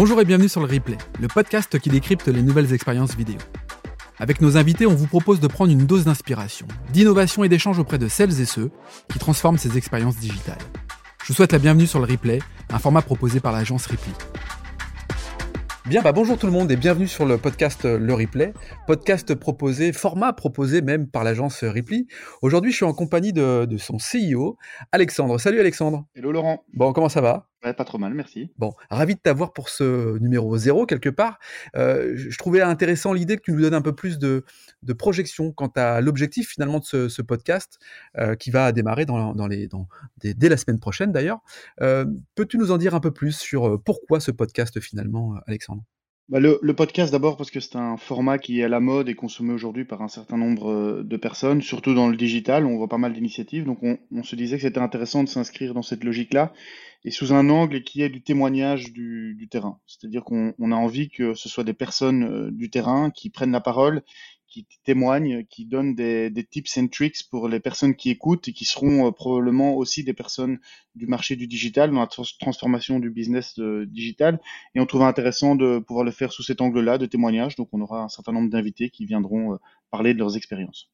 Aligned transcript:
Bonjour 0.00 0.20
et 0.20 0.24
bienvenue 0.24 0.48
sur 0.48 0.60
le 0.60 0.72
replay, 0.72 0.96
le 1.20 1.26
podcast 1.26 1.76
qui 1.76 1.90
décrypte 1.90 2.28
les 2.28 2.40
nouvelles 2.40 2.72
expériences 2.72 3.16
vidéo. 3.16 3.38
Avec 4.20 4.40
nos 4.40 4.56
invités, 4.56 4.86
on 4.86 4.94
vous 4.94 5.08
propose 5.08 5.40
de 5.40 5.48
prendre 5.48 5.72
une 5.72 5.86
dose 5.86 6.04
d'inspiration, 6.04 6.68
d'innovation 6.92 7.42
et 7.42 7.48
d'échange 7.48 7.80
auprès 7.80 7.98
de 7.98 8.06
celles 8.06 8.40
et 8.40 8.44
ceux 8.44 8.70
qui 9.10 9.18
transforment 9.18 9.58
ces 9.58 9.76
expériences 9.76 10.18
digitales. 10.18 10.60
Je 11.24 11.26
vous 11.26 11.34
souhaite 11.34 11.50
la 11.50 11.58
bienvenue 11.58 11.88
sur 11.88 11.98
le 11.98 12.04
replay, 12.04 12.38
un 12.70 12.78
format 12.78 13.02
proposé 13.02 13.40
par 13.40 13.50
l'agence 13.50 13.86
Ripley. 13.86 14.12
Bien, 15.86 16.02
bah 16.02 16.12
bonjour 16.12 16.38
tout 16.38 16.46
le 16.46 16.52
monde 16.52 16.70
et 16.70 16.76
bienvenue 16.76 17.08
sur 17.08 17.24
le 17.24 17.38
podcast 17.38 17.86
euh, 17.86 17.98
Le 17.98 18.12
Replay, 18.12 18.52
podcast 18.86 19.34
proposé, 19.34 19.94
format 19.94 20.34
proposé 20.34 20.82
même 20.82 21.08
par 21.08 21.24
l'agence 21.24 21.64
Ripley. 21.64 22.04
Aujourd'hui, 22.42 22.70
je 22.70 22.76
suis 22.76 22.84
en 22.84 22.92
compagnie 22.92 23.32
de, 23.32 23.64
de, 23.64 23.78
son 23.78 23.96
CEO, 23.96 24.58
Alexandre. 24.92 25.40
Salut 25.40 25.58
Alexandre. 25.58 26.04
Hello 26.14 26.30
Laurent. 26.30 26.62
Bon, 26.74 26.92
comment 26.92 27.08
ça 27.08 27.22
va? 27.22 27.48
Pas 27.60 27.84
trop 27.84 27.98
mal, 27.98 28.14
merci. 28.14 28.52
Bon, 28.56 28.72
ravi 28.88 29.16
de 29.16 29.20
t'avoir 29.20 29.52
pour 29.52 29.68
ce 29.68 30.16
numéro 30.18 30.56
zéro 30.56 30.86
quelque 30.86 31.08
part. 31.08 31.40
Euh, 31.74 32.12
je 32.16 32.38
trouvais 32.38 32.60
intéressant 32.60 33.12
l'idée 33.12 33.36
que 33.36 33.42
tu 33.42 33.52
nous 33.52 33.60
donnes 33.60 33.74
un 33.74 33.82
peu 33.82 33.94
plus 33.94 34.18
de, 34.18 34.44
de 34.84 34.92
projection 34.92 35.50
quant 35.52 35.72
à 35.74 36.00
l'objectif 36.00 36.50
finalement 36.50 36.78
de 36.78 37.08
ce, 37.08 37.22
podcast 37.22 37.80
euh, 38.16 38.36
qui 38.36 38.52
va 38.52 38.70
démarrer 38.70 39.06
dans, 39.06 39.46
les, 39.48 39.66
dans, 39.66 39.88
dès, 40.18 40.48
la 40.48 40.56
semaine 40.56 40.78
prochaine 40.78 41.10
d'ailleurs. 41.10 41.40
Euh, 41.80 42.06
Peux-tu 42.36 42.58
nous 42.58 42.70
en 42.70 42.78
dire 42.78 42.94
un 42.94 43.00
peu 43.00 43.10
plus 43.10 43.36
sur 43.36 43.82
pourquoi 43.82 44.20
ce 44.20 44.30
podcast 44.30 44.78
finalement, 44.80 45.34
Alexandre? 45.48 45.82
Bah 46.28 46.40
le, 46.40 46.58
le, 46.60 46.74
podcast 46.74 47.10
d'abord 47.10 47.38
parce 47.38 47.50
que 47.50 47.58
c'est 47.58 47.76
un 47.76 47.96
format 47.96 48.38
qui 48.38 48.60
est 48.60 48.64
à 48.64 48.68
la 48.68 48.80
mode 48.80 49.08
et 49.08 49.14
consommé 49.14 49.54
aujourd'hui 49.54 49.86
par 49.86 50.02
un 50.02 50.08
certain 50.08 50.36
nombre 50.36 51.02
de 51.02 51.16
personnes, 51.16 51.62
surtout 51.62 51.94
dans 51.94 52.08
le 52.08 52.16
digital. 52.16 52.66
On 52.66 52.76
voit 52.76 52.88
pas 52.88 52.98
mal 52.98 53.14
d'initiatives, 53.14 53.64
donc 53.64 53.82
on, 53.82 53.98
on, 54.12 54.22
se 54.22 54.36
disait 54.36 54.56
que 54.56 54.62
c'était 54.62 54.78
intéressant 54.78 55.24
de 55.24 55.28
s'inscrire 55.28 55.72
dans 55.72 55.82
cette 55.82 56.04
logique-là 56.04 56.52
et 57.04 57.10
sous 57.10 57.32
un 57.32 57.48
angle 57.48 57.82
qui 57.82 58.02
est 58.02 58.08
du 58.08 58.22
témoignage 58.22 58.92
du, 58.92 59.34
du 59.38 59.48
terrain. 59.48 59.78
C'est-à-dire 59.86 60.24
qu'on 60.24 60.52
a 60.58 60.76
envie 60.76 61.08
que 61.08 61.34
ce 61.34 61.48
soit 61.48 61.64
des 61.64 61.72
personnes 61.72 62.24
euh, 62.24 62.50
du 62.50 62.70
terrain 62.70 63.10
qui 63.10 63.30
prennent 63.30 63.52
la 63.52 63.60
parole, 63.60 64.02
qui 64.48 64.66
témoignent, 64.84 65.44
qui 65.44 65.66
donnent 65.66 65.94
des, 65.94 66.32
tips 66.50 66.78
and 66.78 66.88
tricks 66.88 67.28
pour 67.30 67.48
les 67.48 67.60
personnes 67.60 67.94
qui 67.94 68.10
écoutent 68.10 68.48
et 68.48 68.52
qui 68.52 68.64
seront 68.64 69.06
euh, 69.06 69.10
probablement 69.10 69.76
aussi 69.76 70.04
des 70.04 70.14
personnes 70.14 70.58
du 70.94 71.06
marché 71.06 71.36
du 71.36 71.46
digital, 71.46 71.90
dans 71.90 72.00
la 72.00 72.08
transformation 72.40 72.98
du 72.98 73.10
business 73.10 73.58
euh, 73.58 73.86
digital. 73.86 74.40
Et 74.74 74.80
on 74.80 74.86
trouve 74.86 75.02
intéressant 75.02 75.54
de 75.54 75.78
pouvoir 75.78 76.04
le 76.04 76.10
faire 76.10 76.32
sous 76.32 76.42
cet 76.42 76.60
angle-là 76.60 76.98
de 76.98 77.06
témoignage. 77.06 77.56
Donc 77.56 77.68
on 77.72 77.80
aura 77.80 78.02
un 78.02 78.08
certain 78.08 78.32
nombre 78.32 78.50
d'invités 78.50 78.90
qui 78.90 79.06
viendront 79.06 79.54
euh, 79.54 79.56
parler 79.90 80.14
de 80.14 80.18
leurs 80.18 80.36
expériences. 80.36 80.90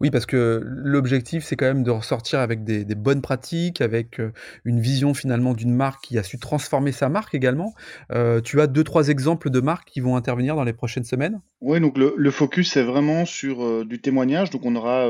Oui, 0.00 0.10
parce 0.10 0.26
que 0.26 0.60
l'objectif, 0.64 1.44
c'est 1.44 1.56
quand 1.56 1.66
même 1.66 1.82
de 1.82 1.90
ressortir 1.90 2.40
avec 2.40 2.64
des, 2.64 2.84
bonnes 2.94 3.22
pratiques, 3.22 3.80
avec 3.80 4.20
euh, 4.20 4.32
une 4.64 4.80
vision 4.80 5.14
finalement 5.14 5.54
d'une 5.54 5.74
marque 5.74 6.04
qui 6.04 6.18
a 6.18 6.22
su 6.22 6.38
transformer 6.38 6.92
sa 6.92 7.08
marque 7.08 7.34
également. 7.34 7.74
Euh, 8.12 8.40
tu 8.40 8.60
as 8.60 8.66
deux, 8.66 8.84
trois 8.84 9.08
exemples 9.08 9.50
de 9.50 9.60
marques 9.60 9.88
qui 9.88 10.00
vont 10.00 10.16
intervenir 10.16 10.56
dans 10.56 10.64
les 10.64 10.72
prochaines 10.72 11.04
semaines? 11.04 11.40
Oui, 11.60 11.80
donc 11.80 11.96
le, 11.96 12.30
focus, 12.30 12.72
c'est 12.72 12.82
vraiment 12.82 13.24
sur 13.24 13.64
euh, 13.64 13.84
du 13.84 14.00
témoignage. 14.00 14.50
Donc 14.50 14.64
on 14.64 14.74
aura 14.76 15.08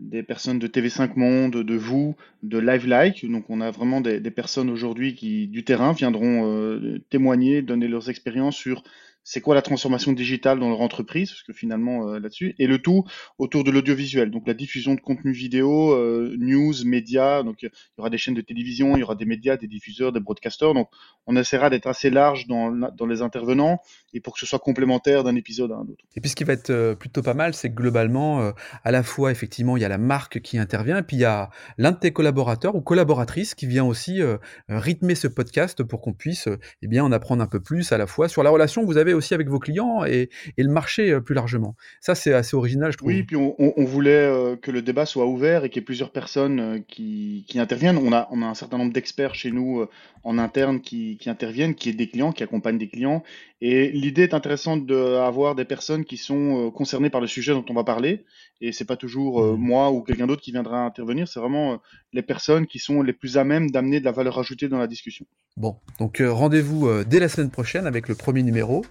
des 0.00 0.22
personnes 0.22 0.58
de 0.58 0.66
TV5 0.66 1.12
Monde, 1.16 1.52
de 1.62 1.76
vous, 1.76 2.16
de 2.42 2.58
Live 2.58 2.86
Like. 2.86 3.28
Donc 3.30 3.44
on 3.48 3.60
a 3.60 3.70
vraiment 3.70 4.00
des, 4.00 4.20
personnes 4.30 4.70
aujourd'hui 4.70 5.14
qui, 5.14 5.46
du 5.46 5.64
terrain, 5.64 5.92
viendront 5.92 6.78
témoigner, 7.10 7.62
donner 7.62 7.88
leurs 7.88 8.10
expériences 8.10 8.56
sur 8.56 8.82
c'est 9.24 9.40
quoi 9.40 9.54
la 9.54 9.62
transformation 9.62 10.12
digitale 10.12 10.60
dans 10.60 10.68
leur 10.68 10.82
entreprise, 10.82 11.30
parce 11.30 11.42
que 11.42 11.52
finalement 11.52 12.08
euh, 12.08 12.18
là-dessus, 12.20 12.54
et 12.58 12.66
le 12.66 12.78
tout 12.78 13.04
autour 13.38 13.64
de 13.64 13.70
l'audiovisuel, 13.70 14.30
donc 14.30 14.46
la 14.46 14.54
diffusion 14.54 14.94
de 14.94 15.00
contenu 15.00 15.32
vidéo, 15.32 15.92
euh, 15.92 16.36
news, 16.38 16.74
médias, 16.84 17.42
donc 17.42 17.62
il 17.62 17.66
y 17.66 18.00
aura 18.00 18.10
des 18.10 18.18
chaînes 18.18 18.34
de 18.34 18.42
télévision, 18.42 18.96
il 18.96 19.00
y 19.00 19.02
aura 19.02 19.14
des 19.14 19.24
médias, 19.24 19.56
des 19.56 19.66
diffuseurs, 19.66 20.12
des 20.12 20.20
broadcasters, 20.20 20.74
donc 20.74 20.88
on 21.26 21.36
essaiera 21.36 21.70
d'être 21.70 21.86
assez 21.86 22.10
large 22.10 22.46
dans, 22.46 22.70
les 23.06 23.22
intervenants, 23.22 23.80
et 24.12 24.20
pour 24.20 24.34
que 24.34 24.40
ce 24.40 24.46
soit 24.46 24.58
complémentaire 24.58 25.24
d'un 25.24 25.34
épisode 25.36 25.72
à 25.72 25.76
un 25.76 25.82
autre. 25.82 26.04
Et 26.16 26.20
puis 26.20 26.30
ce 26.30 26.36
qui 26.36 26.44
va 26.44 26.52
être 26.52 26.70
euh, 26.70 26.94
plutôt 26.94 27.22
pas 27.22 27.34
mal, 27.34 27.54
c'est 27.54 27.70
que 27.70 27.74
globalement, 27.74 28.42
euh, 28.42 28.52
à 28.82 28.90
la 28.90 29.02
fois 29.02 29.30
effectivement, 29.30 29.76
il 29.76 29.80
y 29.80 29.86
a 29.86 29.88
la 29.88 29.98
marque 29.98 30.40
qui 30.40 30.58
intervient, 30.58 30.98
et 30.98 31.02
puis 31.02 31.16
il 31.16 31.20
y 31.20 31.24
a 31.24 31.50
l'un 31.78 31.92
de 31.92 31.98
tes 31.98 32.12
collaborateurs 32.12 32.74
ou 32.74 32.82
collaboratrices 32.82 33.54
qui 33.54 33.66
vient 33.66 33.84
aussi 33.84 34.20
euh, 34.20 34.36
rythmer 34.68 35.14
ce 35.14 35.28
podcast 35.28 35.82
pour 35.82 36.00
qu'on 36.00 36.12
puisse 36.12 36.48
eh 36.82 36.86
bien, 36.86 37.04
en 37.04 37.12
apprendre 37.12 37.42
un 37.42 37.46
peu 37.46 37.60
plus 37.60 37.92
à 37.92 37.98
la 37.98 38.06
fois 38.06 38.28
sur 38.28 38.42
la 38.42 38.50
relation 38.50 38.82
que 38.82 38.86
vous 38.86 38.98
avez 38.98 39.13
aussi 39.14 39.34
avec 39.34 39.48
vos 39.48 39.58
clients 39.58 40.04
et, 40.04 40.30
et 40.56 40.62
le 40.62 40.70
marché 40.70 41.10
euh, 41.10 41.20
plus 41.20 41.34
largement. 41.34 41.76
Ça, 42.00 42.14
c'est 42.14 42.32
assez 42.32 42.56
original, 42.56 42.92
je 42.92 42.98
trouve. 42.98 43.08
Oui, 43.08 43.22
puis 43.22 43.36
on, 43.36 43.54
on 43.58 43.84
voulait 43.84 44.10
euh, 44.12 44.56
que 44.56 44.70
le 44.70 44.82
débat 44.82 45.06
soit 45.06 45.26
ouvert 45.26 45.64
et 45.64 45.70
qu'il 45.70 45.80
y 45.80 45.82
ait 45.82 45.84
plusieurs 45.84 46.10
personnes 46.10 46.60
euh, 46.60 46.78
qui, 46.86 47.44
qui, 47.48 47.58
interviennent. 47.58 47.98
On 47.98 48.12
a, 48.12 48.28
on 48.30 48.42
a 48.42 48.46
un 48.46 48.54
certain 48.54 48.78
nombre 48.78 48.92
d'experts 48.92 49.34
chez 49.34 49.50
nous 49.50 49.86
en 50.22 50.38
interne 50.38 50.80
qui, 50.80 51.16
qui 51.18 51.30
interviennent, 51.30 51.74
qui 51.74 51.88
est 51.90 51.92
des 51.92 52.08
clients, 52.08 52.32
qui 52.32 52.42
accompagnent 52.42 52.78
des 52.78 52.88
clients. 52.88 53.22
Et 53.60 53.90
l'idée 53.92 54.22
est 54.22 54.34
intéressante 54.34 54.86
d'avoir 54.86 55.54
des 55.54 55.64
personnes 55.64 56.04
qui 56.04 56.16
sont 56.16 56.70
concernées 56.70 57.10
par 57.10 57.20
le 57.20 57.26
sujet 57.26 57.52
dont 57.52 57.64
on 57.68 57.74
va 57.74 57.84
parler. 57.84 58.24
Et 58.60 58.72
c'est 58.72 58.84
pas 58.84 58.96
toujours 58.96 59.42
mmh. 59.42 59.56
moi 59.56 59.90
ou 59.90 60.02
quelqu'un 60.02 60.26
d'autre 60.26 60.42
qui 60.42 60.52
viendra 60.52 60.84
intervenir. 60.84 61.28
C'est 61.28 61.40
vraiment 61.40 61.80
les 62.12 62.22
personnes 62.22 62.66
qui 62.66 62.78
sont 62.78 63.02
les 63.02 63.12
plus 63.12 63.38
à 63.38 63.44
même 63.44 63.70
d'amener 63.70 64.00
de 64.00 64.04
la 64.04 64.12
valeur 64.12 64.38
ajoutée 64.38 64.68
dans 64.68 64.78
la 64.78 64.86
discussion. 64.86 65.26
Bon, 65.56 65.76
donc 65.98 66.22
rendez-vous 66.24 67.04
dès 67.04 67.20
la 67.20 67.28
semaine 67.28 67.50
prochaine 67.50 67.86
avec 67.86 68.08
le 68.08 68.14
premier 68.14 68.42
numéro. 68.42 68.84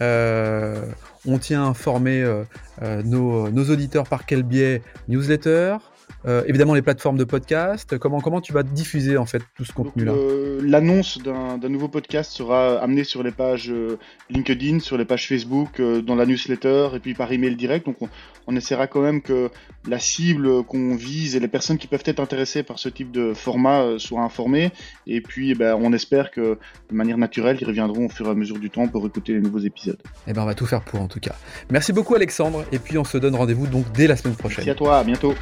Euh, 0.00 0.84
on 1.26 1.38
tient 1.38 1.64
à 1.64 1.66
informer 1.66 2.22
euh, 2.22 2.44
euh, 2.82 3.02
nos, 3.02 3.50
nos, 3.50 3.70
auditeurs 3.70 4.04
par 4.04 4.26
quel 4.26 4.42
biais 4.42 4.82
Newsletter, 5.08 5.76
euh, 6.26 6.42
évidemment 6.46 6.74
les 6.74 6.82
plateformes 6.82 7.16
de 7.16 7.24
podcast. 7.24 7.98
Comment, 7.98 8.20
comment 8.20 8.40
tu 8.40 8.52
vas 8.52 8.62
diffuser 8.62 9.16
en 9.16 9.26
fait 9.26 9.42
tout 9.56 9.64
ce 9.64 9.72
contenu-là 9.72 10.12
euh, 10.12 10.60
L'annonce 10.62 11.18
d'un 11.18 11.68
nouveau 11.68 11.88
podcast 11.88 12.32
sera 12.32 12.78
amenée 12.78 13.04
sur 13.04 13.22
les 13.22 13.30
pages 13.30 13.70
euh, 13.70 13.98
LinkedIn, 14.30 14.80
sur 14.80 14.98
les 14.98 15.04
pages 15.04 15.28
Facebook, 15.28 15.80
dans 15.80 16.14
la 16.14 16.26
newsletter 16.26 16.88
et 16.94 16.98
puis 16.98 17.14
par 17.14 17.30
email 17.32 17.54
direct. 17.54 17.86
Donc 17.86 17.96
on, 18.00 18.08
on 18.46 18.56
essaiera 18.56 18.86
quand 18.86 19.02
même 19.02 19.22
que 19.22 19.50
la 19.88 19.98
cible 19.98 20.64
qu'on 20.64 20.96
vise 20.96 21.36
et 21.36 21.40
les 21.40 21.48
personnes 21.48 21.78
qui 21.78 21.86
peuvent 21.86 22.02
être 22.04 22.20
intéressées 22.20 22.62
par 22.62 22.78
ce 22.78 22.88
type 22.88 23.12
de 23.12 23.32
format 23.32 23.98
soient 23.98 24.22
informées. 24.22 24.72
Et 25.06 25.20
puis 25.20 25.52
eh 25.52 25.54
ben, 25.54 25.78
on 25.80 25.92
espère 25.92 26.30
que 26.30 26.58
de 26.90 26.94
manière 26.94 27.18
naturelle, 27.18 27.58
ils 27.60 27.66
reviendront 27.66 28.06
au 28.06 28.08
fur 28.08 28.26
et 28.26 28.30
à 28.30 28.34
mesure 28.34 28.58
du 28.58 28.70
temps 28.70 28.88
pour 28.88 29.06
écouter 29.06 29.32
les 29.32 29.40
nouveaux 29.40 29.60
épisodes. 29.60 29.98
Eh 30.26 30.32
ben 30.32 30.42
on 30.42 30.46
va 30.46 30.54
tout 30.54 30.66
faire 30.66 30.82
pour 30.82 31.00
en 31.00 31.08
tout 31.08 31.20
cas. 31.20 31.36
Merci 31.70 31.92
beaucoup 31.92 32.14
Alexandre 32.14 32.64
et 32.72 32.78
puis 32.78 32.98
on 32.98 33.04
se 33.04 33.18
donne 33.18 33.36
rendez-vous 33.36 33.66
donc 33.66 33.84
dès 33.92 34.06
la 34.06 34.16
semaine 34.16 34.34
prochaine. 34.34 34.58
Merci 34.58 34.70
à 34.70 34.74
toi, 34.74 34.98
à 34.98 35.04
bientôt. 35.04 35.34